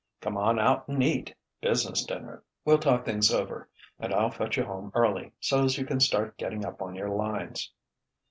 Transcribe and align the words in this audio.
"Come 0.19 0.35
on 0.35 0.57
out 0.57 0.87
and 0.87 1.03
eat 1.03 1.35
business 1.61 2.03
dinner. 2.03 2.43
We'll 2.65 2.79
talk 2.79 3.05
things 3.05 3.31
over, 3.31 3.69
and 3.99 4.11
I'll 4.11 4.31
fetch 4.31 4.57
you 4.57 4.63
home 4.65 4.91
early, 4.95 5.31
so's 5.39 5.77
you 5.77 5.85
can 5.85 5.99
start 5.99 6.39
getting 6.39 6.65
up 6.65 6.81
on 6.81 6.95
your 6.95 7.09
lines." 7.09 7.71